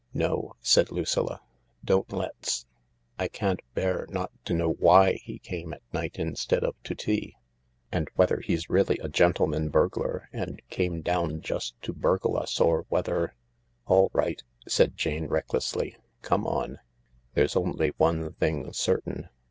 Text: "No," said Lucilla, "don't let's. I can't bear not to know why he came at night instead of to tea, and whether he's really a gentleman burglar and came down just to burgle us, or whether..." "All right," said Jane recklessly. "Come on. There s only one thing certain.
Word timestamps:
"No," 0.15 0.55
said 0.61 0.91
Lucilla, 0.91 1.41
"don't 1.85 2.11
let's. 2.11 2.65
I 3.19 3.27
can't 3.27 3.59
bear 3.75 4.07
not 4.09 4.31
to 4.45 4.53
know 4.55 4.71
why 4.71 5.19
he 5.21 5.37
came 5.37 5.73
at 5.73 5.83
night 5.93 6.15
instead 6.17 6.63
of 6.63 6.73
to 6.85 6.95
tea, 6.95 7.35
and 7.91 8.09
whether 8.15 8.39
he's 8.39 8.67
really 8.67 8.97
a 9.03 9.07
gentleman 9.09 9.69
burglar 9.69 10.27
and 10.33 10.59
came 10.71 11.01
down 11.01 11.41
just 11.41 11.79
to 11.83 11.93
burgle 11.93 12.35
us, 12.35 12.59
or 12.59 12.87
whether..." 12.89 13.35
"All 13.85 14.09
right," 14.11 14.41
said 14.67 14.97
Jane 14.97 15.27
recklessly. 15.27 15.95
"Come 16.23 16.47
on. 16.47 16.79
There 17.35 17.43
s 17.45 17.55
only 17.55 17.89
one 17.97 18.33
thing 18.33 18.73
certain. 18.73 19.29